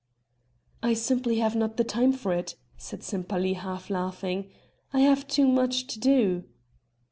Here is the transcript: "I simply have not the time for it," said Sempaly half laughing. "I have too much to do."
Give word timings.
"I 0.81 0.95
simply 0.95 1.35
have 1.37 1.55
not 1.55 1.77
the 1.77 1.83
time 1.83 2.11
for 2.11 2.33
it," 2.33 2.55
said 2.75 3.03
Sempaly 3.03 3.53
half 3.53 3.91
laughing. 3.91 4.49
"I 4.91 5.01
have 5.01 5.27
too 5.27 5.47
much 5.47 5.85
to 5.85 5.99
do." 5.99 6.43